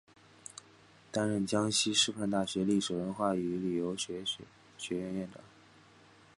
[1.11, 4.25] 担任江西师范大学历史文化与旅游学
[4.89, 5.39] 院院长。